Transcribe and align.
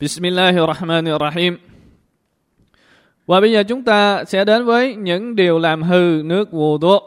Bismillahirrahmanirrahim. 0.00 1.58
Và 3.26 3.40
bây 3.40 3.52
giờ 3.52 3.62
chúng 3.62 3.84
ta 3.84 4.24
sẽ 4.24 4.44
đến 4.44 4.64
với 4.64 4.94
những 4.94 5.36
điều 5.36 5.58
làm 5.58 5.82
hư 5.82 6.22
nước 6.24 6.48
wudu. 6.52 7.00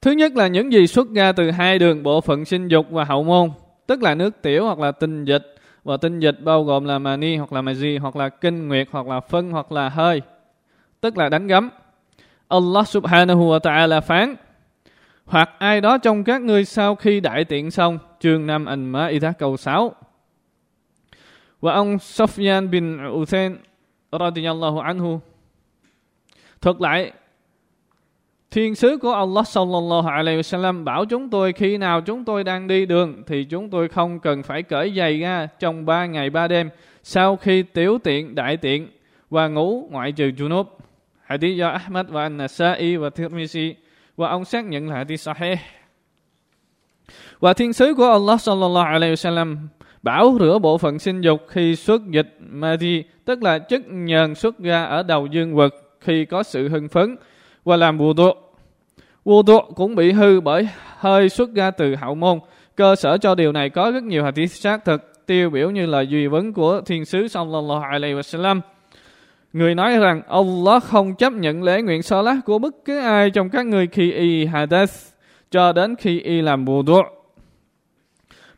Thứ 0.00 0.10
nhất 0.10 0.36
là 0.36 0.46
những 0.46 0.72
gì 0.72 0.86
xuất 0.86 1.10
ra 1.10 1.32
từ 1.32 1.50
hai 1.50 1.78
đường 1.78 2.02
bộ 2.02 2.20
phận 2.20 2.44
sinh 2.44 2.68
dục 2.68 2.86
và 2.90 3.04
hậu 3.04 3.24
môn, 3.24 3.50
tức 3.86 4.02
là 4.02 4.14
nước 4.14 4.42
tiểu 4.42 4.64
hoặc 4.64 4.78
là 4.78 4.92
tinh 4.92 5.24
dịch. 5.24 5.54
Và 5.84 5.96
tinh 5.96 6.20
dịch 6.20 6.38
bao 6.40 6.64
gồm 6.64 6.84
là 6.84 6.98
mani 6.98 7.36
hoặc 7.36 7.52
là 7.52 7.62
maji 7.62 8.00
hoặc 8.00 8.16
là 8.16 8.28
kinh 8.28 8.68
nguyệt 8.68 8.88
hoặc 8.90 9.06
là 9.06 9.20
phân 9.20 9.50
hoặc 9.50 9.72
là 9.72 9.88
hơi, 9.88 10.22
tức 11.00 11.18
là 11.18 11.28
đánh 11.28 11.46
gấm. 11.46 11.68
Allah 12.48 12.88
subhanahu 12.88 13.50
wa 13.50 13.58
ta'ala 13.58 14.00
phán 14.00 14.36
hoặc 15.24 15.50
ai 15.58 15.80
đó 15.80 15.98
trong 15.98 16.24
các 16.24 16.40
ngươi 16.40 16.64
sau 16.64 16.94
khi 16.94 17.20
đại 17.20 17.44
tiện 17.44 17.70
xong 17.70 17.98
chương 18.20 18.46
5 18.46 18.64
Al-Ma'idah 18.64 19.32
câu 19.38 19.56
6 19.56 19.94
và 21.62 21.72
ông 21.72 21.96
Sufyan 21.96 22.70
bin 22.70 23.06
Uthain 23.06 23.56
radiyallahu 24.12 24.78
anhu 24.78 25.20
thuật 26.60 26.76
lại, 26.80 27.12
Thiên 28.50 28.74
sứ 28.74 28.98
của 29.02 29.12
Allah 29.12 29.48
sallallahu 29.48 30.08
alaihi 30.08 30.40
wasallam 30.40 30.84
bảo 30.84 31.04
chúng 31.04 31.30
tôi 31.30 31.52
khi 31.52 31.76
nào 31.76 32.00
chúng 32.00 32.24
tôi 32.24 32.44
đang 32.44 32.68
đi 32.68 32.86
đường 32.86 33.22
thì 33.26 33.44
chúng 33.44 33.70
tôi 33.70 33.88
không 33.88 34.20
cần 34.20 34.42
phải 34.42 34.62
cởi 34.62 34.92
giày 34.96 35.20
ra 35.20 35.48
trong 35.58 35.86
ba 35.86 36.06
ngày 36.06 36.30
ba 36.30 36.48
đêm 36.48 36.70
sau 37.02 37.36
khi 37.36 37.62
tiểu 37.62 37.98
tiện, 38.04 38.34
đại 38.34 38.56
tiện 38.56 38.88
và 39.30 39.48
ngủ 39.48 39.88
ngoại 39.90 40.12
trừ 40.12 40.30
junub. 40.30 40.64
Hadith 41.24 41.58
do 41.58 41.68
Ahmad 41.68 42.06
và 42.08 42.22
An-Nasa'i 42.22 43.00
và 43.00 43.08
Tirmizi 43.08 43.74
và 44.16 44.28
ông 44.28 44.44
xác 44.44 44.64
nhận 44.64 44.88
là 44.88 44.96
hadith 44.96 45.20
sahih. 45.20 45.58
Và 47.40 47.52
thiên 47.52 47.72
sứ 47.72 47.94
của 47.94 48.10
Allah 48.10 48.40
sallallahu 48.40 48.86
alaihi 48.86 49.14
wasallam 49.14 49.56
bảo 50.02 50.36
rửa 50.40 50.58
bộ 50.58 50.78
phận 50.78 50.98
sinh 50.98 51.20
dục 51.20 51.40
khi 51.48 51.76
xuất 51.76 52.02
dịch 52.10 52.36
Madi, 52.50 53.04
tức 53.24 53.42
là 53.42 53.58
chất 53.58 53.82
nhờn 53.88 54.34
xuất 54.34 54.58
ra 54.58 54.84
ở 54.84 55.02
đầu 55.02 55.26
dương 55.26 55.54
vật 55.54 55.74
khi 56.00 56.24
có 56.24 56.42
sự 56.42 56.68
hưng 56.68 56.88
phấn 56.88 57.16
và 57.64 57.76
làm 57.76 57.98
bùa 57.98 58.12
tuột. 58.12 58.36
Bùa 59.24 59.42
tuột 59.42 59.64
cũng 59.76 59.94
bị 59.94 60.12
hư 60.12 60.40
bởi 60.40 60.68
hơi 60.98 61.28
xuất 61.28 61.54
ra 61.54 61.70
từ 61.70 61.94
hậu 61.94 62.14
môn. 62.14 62.38
Cơ 62.76 62.96
sở 62.96 63.18
cho 63.18 63.34
điều 63.34 63.52
này 63.52 63.70
có 63.70 63.90
rất 63.90 64.02
nhiều 64.02 64.24
hadith 64.24 64.50
xác 64.50 64.84
thực 64.84 65.26
tiêu 65.26 65.50
biểu 65.50 65.70
như 65.70 65.86
là 65.86 66.00
duy 66.00 66.26
vấn 66.26 66.52
của 66.52 66.80
thiên 66.86 67.04
sứ 67.04 67.28
sallallahu 67.28 67.82
alaihi 67.90 68.14
wasallam. 68.14 68.60
Người 69.52 69.74
nói 69.74 69.98
rằng 69.98 70.22
Allah 70.28 70.82
không 70.82 71.14
chấp 71.14 71.32
nhận 71.32 71.62
lễ 71.62 71.82
nguyện 71.82 72.02
salat 72.02 72.36
của 72.44 72.58
bất 72.58 72.74
cứ 72.84 72.98
ai 72.98 73.30
trong 73.30 73.50
các 73.50 73.66
người 73.66 73.86
khi 73.86 74.12
y 74.12 74.44
hadath 74.44 74.92
cho 75.50 75.72
đến 75.72 75.96
khi 75.96 76.20
y 76.20 76.40
làm 76.40 76.64
bùa 76.64 76.82
tuột. 76.86 77.06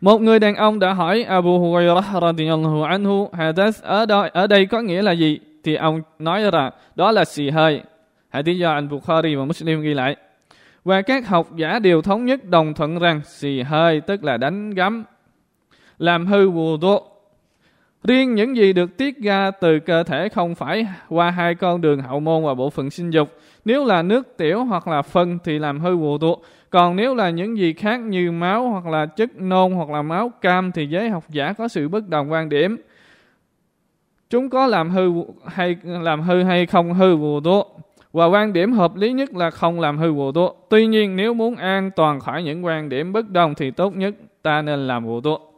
Một 0.05 0.21
người 0.21 0.39
đàn 0.39 0.55
ông 0.55 0.79
đã 0.79 0.93
hỏi 0.93 1.23
Abu 1.23 1.59
Hurairah 1.59 2.05
radiyallahu 2.23 2.83
anhu 2.83 3.29
hadath 3.33 3.83
ở 3.83 4.07
đây, 4.07 4.31
ở 4.33 4.47
đây 4.47 4.67
có 4.67 4.81
nghĩa 4.81 5.03
là 5.03 5.13
gì? 5.13 5.39
Thì 5.65 5.75
ông 5.75 6.03
nói 6.19 6.51
rằng 6.51 6.71
đó 6.95 7.13
là 7.13 7.25
xì 7.25 7.51
hơi. 7.51 7.83
Hadith 8.29 8.59
do 8.59 8.73
anh 8.73 8.89
Bukhari 8.89 9.35
và 9.35 9.45
Muslim 9.45 9.81
ghi 9.81 9.95
lại. 9.95 10.17
Và 10.85 11.03
các 11.03 11.29
học 11.29 11.57
giả 11.57 11.79
đều 11.79 12.03
thống 12.03 12.25
nhất 12.25 12.45
đồng 12.45 12.75
thuận 12.75 12.99
rằng 12.99 13.21
xì 13.25 13.63
hơi 13.63 14.01
tức 14.01 14.25
là 14.25 14.37
đánh 14.37 14.71
gắm, 14.71 15.05
làm 15.99 16.27
hư 16.27 16.51
wudu. 16.51 17.01
Riêng 18.09 18.35
những 18.35 18.57
gì 18.57 18.73
được 18.73 18.97
tiết 18.97 19.19
ra 19.19 19.51
từ 19.51 19.79
cơ 19.79 20.03
thể 20.03 20.29
không 20.29 20.55
phải 20.55 20.87
qua 21.09 21.31
hai 21.31 21.55
con 21.55 21.81
đường 21.81 22.01
hậu 22.01 22.21
môn 22.21 22.45
và 22.45 22.55
bộ 22.55 22.71
phận 22.71 22.91
sinh 22.91 23.11
dục. 23.11 23.29
Nếu 23.65 23.85
là 23.85 24.03
nước 24.03 24.37
tiểu 24.37 24.65
hoặc 24.65 24.89
là 24.89 25.03
phân 25.03 25.39
thì 25.45 25.59
làm 25.59 25.81
hư 25.81 25.97
wudu. 25.97 26.37
Còn 26.71 26.97
nếu 26.97 27.15
là 27.15 27.31
những 27.31 27.59
gì 27.59 27.73
khác 27.73 28.01
như 28.01 28.33
máu 28.33 28.69
hoặc 28.69 28.87
là 28.87 29.07
chất 29.07 29.37
nôn 29.37 29.73
hoặc 29.73 29.91
là 29.91 30.03
máu 30.03 30.33
cam 30.41 30.73
thì 30.73 30.87
giới 30.87 31.09
học 31.09 31.25
giả 31.29 31.53
có 31.53 31.69
sự 31.69 31.89
bất 31.89 32.09
đồng 32.09 32.33
quan 32.33 32.49
điểm. 32.49 32.77
Chúng 34.31 34.51
có 34.51 34.67
làm 34.67 34.91
hư 34.91 35.13
hay, 35.47 35.77
làm 35.85 36.23
hư 36.23 36.43
hay 36.43 36.67
không 36.67 36.95
hư 36.95 37.17
wudu. 37.17 37.63
Và 38.13 38.27
quan 38.27 38.53
điểm 38.53 38.73
hợp 38.73 38.97
lý 38.97 39.13
nhất 39.13 39.35
là 39.35 39.51
không 39.51 39.81
làm 39.81 39.99
hư 39.99 40.13
wudu. 40.13 40.55
Tuy 40.71 40.87
nhiên 40.87 41.17
nếu 41.17 41.35
muốn 41.35 41.57
an 41.57 41.91
toàn 41.97 42.21
khỏi 42.21 42.43
những 42.43 42.65
quan 42.65 42.89
điểm 42.89 43.13
bất 43.13 43.31
đồng 43.31 43.55
thì 43.55 43.71
tốt 43.71 43.97
nhất 43.97 44.15
ta 44.43 44.63
nên 44.63 44.87
làm 44.87 45.07
wudu. 45.07 45.54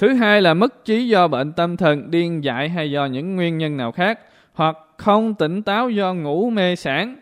Thứ 0.00 0.14
hai 0.14 0.42
là 0.42 0.54
mất 0.54 0.84
trí 0.84 1.08
do 1.08 1.28
bệnh 1.28 1.52
tâm 1.52 1.76
thần, 1.76 2.10
điên 2.10 2.44
dại 2.44 2.68
hay 2.68 2.90
do 2.90 3.06
những 3.06 3.36
nguyên 3.36 3.58
nhân 3.58 3.76
nào 3.76 3.92
khác, 3.92 4.20
hoặc 4.52 4.76
không 4.96 5.34
tỉnh 5.34 5.62
táo 5.62 5.90
do 5.90 6.14
ngủ 6.14 6.50
mê 6.50 6.76
sản. 6.76 7.16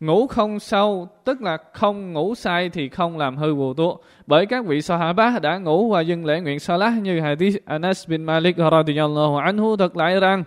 Ngủ 0.00 0.26
không 0.26 0.60
sâu, 0.60 1.08
tức 1.24 1.42
là 1.42 1.58
không 1.72 2.12
ngủ 2.12 2.34
say 2.34 2.68
thì 2.68 2.88
không 2.88 3.18
làm 3.18 3.36
hư 3.36 3.54
vụ 3.54 3.74
tu. 3.74 3.98
Bởi 4.26 4.46
các 4.46 4.66
vị 4.66 4.82
Sahaba 4.82 5.38
đã 5.42 5.58
ngủ 5.58 5.90
và 5.90 6.00
dừng 6.00 6.24
lễ 6.24 6.40
nguyện 6.40 6.60
Salah 6.60 7.02
như 7.02 7.20
hadith 7.20 7.64
Anas 7.64 8.08
bin 8.08 8.24
Malik 8.24 8.56
radiyallahu 8.56 9.36
anhu 9.36 9.76
thật 9.76 9.96
lại 9.96 10.20
rằng 10.20 10.44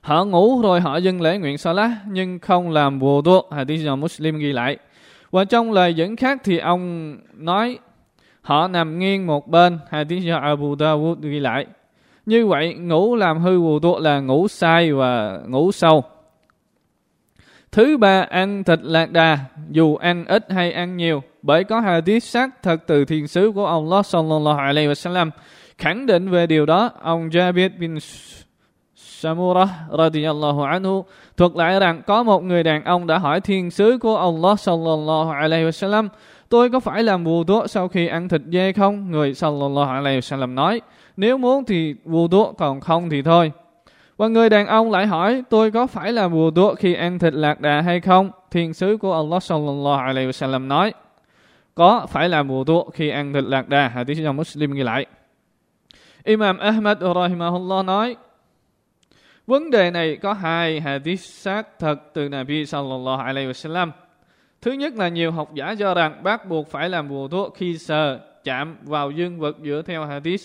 Họ 0.00 0.24
ngủ 0.24 0.62
rồi 0.62 0.80
họ 0.80 0.96
dừng 0.96 1.20
lễ 1.20 1.38
nguyện 1.38 1.58
Salah 1.58 1.90
nhưng 2.06 2.38
không 2.38 2.70
làm 2.70 2.98
vụ 2.98 3.22
tu. 3.22 3.42
Hadith 3.50 3.84
do 3.84 3.96
Muslim 3.96 4.38
ghi 4.38 4.52
lại. 4.52 4.76
Và 5.30 5.44
trong 5.44 5.72
lời 5.72 5.94
dẫn 5.94 6.16
khác 6.16 6.40
thì 6.44 6.58
ông 6.58 7.16
nói 7.34 7.78
họ 8.46 8.68
nằm 8.68 8.98
nghiêng 8.98 9.26
một 9.26 9.48
bên. 9.48 9.78
Hadith 9.90 10.22
do 10.22 10.36
Abu 10.36 10.74
Dawud 10.74 11.14
ghi 11.20 11.40
lại. 11.40 11.66
Như 12.26 12.46
vậy 12.46 12.74
ngủ 12.74 13.16
làm 13.16 13.38
hư 13.38 13.60
vụ 13.60 13.78
tu 13.78 14.00
là 14.00 14.20
ngủ 14.20 14.48
sai 14.48 14.92
và 14.92 15.40
ngủ 15.48 15.72
sâu. 15.72 16.04
Thứ 17.72 17.96
ba, 17.96 18.26
ăn 18.30 18.64
thịt 18.64 18.78
lạc 18.82 19.10
đà, 19.10 19.38
dù 19.70 19.96
ăn 19.96 20.24
ít 20.24 20.52
hay 20.52 20.72
ăn 20.72 20.96
nhiều, 20.96 21.22
bởi 21.42 21.64
có 21.64 21.80
hadith 21.80 22.22
xác 22.22 22.62
thật 22.62 22.76
từ 22.86 23.04
thiên 23.04 23.28
sứ 23.28 23.52
của 23.54 23.66
Allah 23.66 24.06
sallallahu 24.06 24.58
alaihi 24.58 24.88
wasallam 24.88 25.30
khẳng 25.78 26.06
định 26.06 26.30
về 26.30 26.46
điều 26.46 26.66
đó. 26.66 26.90
Ông 27.02 27.28
Jabir 27.28 27.70
bin 27.78 27.98
Samura 28.94 29.68
radiyallahu 29.98 30.62
anhu 30.62 31.04
thuật 31.36 31.52
lại 31.54 31.80
rằng 31.80 32.02
có 32.06 32.22
một 32.22 32.42
người 32.42 32.62
đàn 32.62 32.84
ông 32.84 33.06
đã 33.06 33.18
hỏi 33.18 33.40
thiên 33.40 33.70
sứ 33.70 33.98
của 33.98 34.16
Allah 34.16 34.60
sallallahu 34.60 35.30
alaihi 35.30 35.64
wasallam 35.64 36.08
tôi 36.48 36.70
có 36.70 36.80
phải 36.80 37.02
làm 37.02 37.24
vù 37.24 37.44
đũa 37.44 37.66
sau 37.66 37.88
khi 37.88 38.06
ăn 38.06 38.28
thịt 38.28 38.42
dê 38.52 38.72
không? 38.72 39.10
Người 39.10 39.34
sallallahu 39.34 39.90
alaihi 39.90 40.18
wasallam 40.18 40.54
nói 40.54 40.80
nếu 41.16 41.38
muốn 41.38 41.64
thì 41.64 41.94
vù 42.04 42.28
đũa 42.28 42.52
còn 42.52 42.80
không 42.80 43.10
thì 43.10 43.22
thôi. 43.22 43.52
Và 44.16 44.28
người 44.28 44.48
đàn 44.48 44.66
ông 44.66 44.90
lại 44.90 45.06
hỏi, 45.06 45.42
tôi 45.50 45.70
có 45.70 45.86
phải 45.86 46.12
là 46.12 46.28
vù 46.28 46.50
đũa 46.50 46.74
khi 46.74 46.94
ăn 46.94 47.18
thịt 47.18 47.34
lạc 47.34 47.60
đà 47.60 47.80
hay 47.80 48.00
không? 48.00 48.30
Thiên 48.50 48.74
sứ 48.74 48.96
của 48.96 49.14
Allah 49.14 49.42
sallallahu 49.42 50.00
alaihi 50.00 50.28
wasallam 50.28 50.66
nói, 50.66 50.92
có 51.74 52.06
phải 52.08 52.28
làm 52.28 52.48
vù 52.48 52.64
đũa 52.64 52.90
khi 52.90 53.08
ăn 53.08 53.32
thịt 53.32 53.44
lạc 53.44 53.68
đà? 53.68 53.88
Hadith 53.88 54.18
do 54.18 54.32
Muslim 54.32 54.72
ghi 54.72 54.82
lại. 54.82 55.06
Imam 56.24 56.58
Ahmad 56.58 56.98
rahimahullah 57.00 57.84
nói, 57.84 58.16
vấn 59.46 59.70
đề 59.70 59.90
này 59.90 60.16
có 60.16 60.32
hai 60.32 60.80
hadith 60.80 61.20
xác 61.20 61.78
thật 61.78 62.00
từ 62.14 62.28
Nabi 62.28 62.66
sallallahu 62.66 63.22
alaihi 63.22 63.48
wasallam. 63.48 63.90
Thứ 64.66 64.72
nhất 64.72 64.94
là 64.96 65.08
nhiều 65.08 65.32
học 65.32 65.54
giả 65.54 65.74
cho 65.78 65.94
rằng 65.94 66.22
bác 66.22 66.48
buộc 66.48 66.70
phải 66.70 66.88
làm 66.88 67.08
bùa 67.08 67.28
thuốc 67.28 67.54
khi 67.56 67.78
sờ, 67.78 68.20
chạm 68.44 68.76
vào 68.82 69.10
dương 69.10 69.38
vật 69.38 69.56
dựa 69.64 69.82
theo 69.86 70.04
hadith 70.04 70.42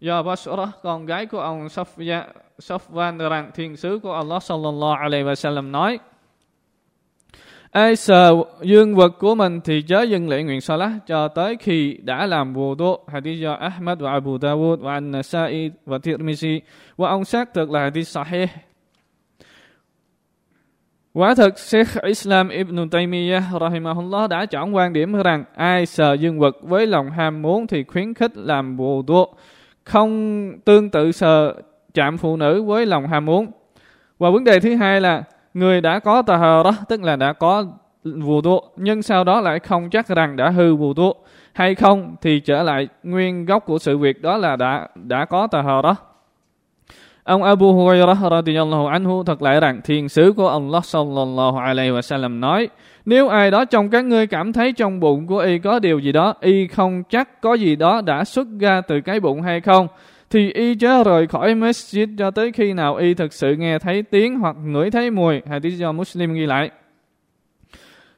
do 0.00 0.22
Basra, 0.22 0.66
con 0.82 1.06
gái 1.06 1.26
của 1.26 1.40
ông 1.40 1.66
Safya, 1.66 2.22
Safwan 2.58 3.28
rằng 3.28 3.50
thiên 3.54 3.76
sứ 3.76 3.98
của 4.02 4.12
Allah 4.12 4.42
sallallahu 4.42 4.94
alaihi 5.00 5.24
wasallam 5.24 5.70
nói 5.70 5.98
Ai 7.70 7.96
sờ 7.96 8.32
dương 8.62 8.94
vật 8.94 9.18
của 9.18 9.34
mình 9.34 9.60
thì 9.64 9.82
chớ 9.82 10.02
dừng 10.02 10.28
lễ 10.28 10.42
nguyện 10.42 10.60
salat 10.60 10.92
cho 11.06 11.28
tới 11.28 11.56
khi 11.60 11.98
đã 12.02 12.26
làm 12.26 12.54
wudu. 12.54 12.98
Hadith 13.08 13.40
do 13.40 13.52
Ahmad 13.52 13.98
và 13.98 14.10
Abu 14.10 14.36
Dawud 14.36 14.76
và 14.76 14.92
An-Nasa'i 14.92 15.70
và 15.86 15.98
Tirmizi 15.98 16.60
và 16.96 17.08
ông 17.08 17.24
xác 17.24 17.54
thực 17.54 17.70
là 17.70 17.80
hadith 17.80 18.08
sahih. 18.08 18.48
Quả 21.16 21.34
thực, 21.34 21.58
Sheikh 21.58 22.02
Islam 22.02 22.48
Ibn 22.48 22.88
Taymiyyah 22.88 23.42
rahimahullah 23.60 24.30
đã 24.30 24.46
chọn 24.46 24.74
quan 24.74 24.92
điểm 24.92 25.22
rằng 25.22 25.44
ai 25.56 25.86
sờ 25.86 26.12
dương 26.12 26.38
vật 26.38 26.56
với 26.62 26.86
lòng 26.86 27.10
ham 27.10 27.42
muốn 27.42 27.66
thì 27.66 27.84
khuyến 27.84 28.14
khích 28.14 28.36
làm 28.36 28.76
wudu, 28.76 29.26
không 29.84 30.52
tương 30.64 30.90
tự 30.90 31.12
sờ 31.12 31.54
chạm 31.94 32.18
phụ 32.18 32.36
nữ 32.36 32.62
với 32.62 32.86
lòng 32.86 33.06
ham 33.06 33.24
muốn. 33.24 33.46
Và 34.18 34.30
vấn 34.30 34.44
đề 34.44 34.60
thứ 34.60 34.76
hai 34.76 35.00
là 35.00 35.22
người 35.54 35.80
đã 35.80 35.98
có 35.98 36.22
tà 36.22 36.36
hờ 36.36 36.62
đó, 36.64 36.72
tức 36.88 37.02
là 37.02 37.16
đã 37.16 37.32
có 37.32 37.64
vù 38.04 38.40
đua, 38.40 38.60
nhưng 38.76 39.02
sau 39.02 39.24
đó 39.24 39.40
lại 39.40 39.58
không 39.58 39.90
chắc 39.90 40.08
rằng 40.08 40.36
đã 40.36 40.50
hư 40.50 40.74
vù 40.74 40.94
đua 40.94 41.12
hay 41.52 41.74
không 41.74 42.16
thì 42.22 42.40
trở 42.40 42.62
lại 42.62 42.88
nguyên 43.02 43.44
gốc 43.44 43.64
của 43.66 43.78
sự 43.78 43.98
việc 43.98 44.22
đó 44.22 44.36
là 44.36 44.56
đã 44.56 44.88
đã 44.94 45.24
có 45.24 45.46
tà 45.46 45.62
hờ 45.62 45.82
đó. 45.82 45.96
Ông 47.24 47.42
Abu 47.42 47.72
Hurairah 47.72 48.18
radiyallahu 48.30 48.86
anhu 48.86 49.24
thuật 49.24 49.42
lại 49.42 49.60
rằng 49.60 49.80
thiên 49.84 50.08
sứ 50.08 50.32
của 50.36 50.48
Allah 50.48 50.84
sallallahu 50.84 51.58
alaihi 51.58 51.90
wasallam 51.90 52.40
nói, 52.40 52.68
nếu 53.04 53.28
ai 53.28 53.50
đó 53.50 53.64
trong 53.64 53.90
các 53.90 54.04
ngươi 54.04 54.26
cảm 54.26 54.52
thấy 54.52 54.72
trong 54.72 55.00
bụng 55.00 55.26
của 55.26 55.38
y 55.38 55.58
có 55.58 55.78
điều 55.78 55.98
gì 55.98 56.12
đó, 56.12 56.34
y 56.40 56.66
không 56.66 57.02
chắc 57.10 57.40
có 57.40 57.54
gì 57.54 57.76
đó 57.76 58.00
đã 58.00 58.24
xuất 58.24 58.46
ra 58.60 58.80
từ 58.80 59.00
cái 59.00 59.20
bụng 59.20 59.42
hay 59.42 59.60
không, 59.60 59.88
thì 60.30 60.52
y 60.52 60.74
chớ 60.74 61.04
rời 61.04 61.26
khỏi 61.26 61.54
masjid 61.54 62.16
cho 62.18 62.30
tới 62.30 62.52
khi 62.52 62.72
nào 62.72 62.96
y 62.96 63.14
thực 63.14 63.32
sự 63.32 63.56
nghe 63.56 63.78
thấy 63.78 64.02
tiếng 64.02 64.38
hoặc 64.38 64.56
ngửi 64.64 64.90
thấy 64.90 65.10
mùi. 65.10 65.40
Hadith 65.50 65.78
do 65.78 65.92
Muslim 65.92 66.34
ghi 66.34 66.46
lại. 66.46 66.70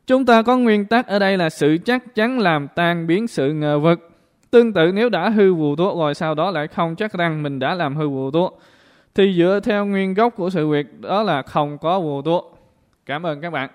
Chúng 0.06 0.26
ta 0.26 0.42
có 0.42 0.56
nguyên 0.56 0.84
tắc 0.84 1.06
ở 1.06 1.18
đây 1.18 1.36
là 1.36 1.50
sự 1.50 1.78
chắc 1.84 2.14
chắn 2.14 2.38
làm 2.38 2.68
tan 2.74 3.06
biến 3.06 3.26
sự 3.26 3.52
ngờ 3.52 3.78
vực. 3.78 4.10
Tương 4.50 4.72
tự 4.72 4.92
nếu 4.94 5.08
đã 5.08 5.28
hư 5.28 5.54
vụ 5.54 5.76
tuốt 5.76 5.96
rồi, 5.96 6.14
sau 6.14 6.34
đó 6.34 6.50
lại 6.50 6.68
không 6.68 6.96
chắc 6.96 7.12
rằng 7.12 7.42
mình 7.42 7.58
đã 7.58 7.74
làm 7.74 7.96
hư 7.96 8.08
vụ 8.08 8.30
tuốt 8.30 8.52
thì 9.16 9.34
dựa 9.38 9.60
theo 9.62 9.86
nguyên 9.86 10.14
gốc 10.14 10.34
của 10.36 10.50
sự 10.50 10.68
việc, 10.68 11.00
đó 11.00 11.22
là 11.22 11.42
không 11.42 11.78
có 11.78 12.00
vô 12.00 12.22
tu 12.22 12.56
Cảm 13.06 13.26
ơn 13.26 13.40
các 13.40 13.50
bạn. 13.50 13.70